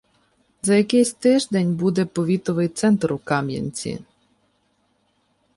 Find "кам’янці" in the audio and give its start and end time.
3.17-3.99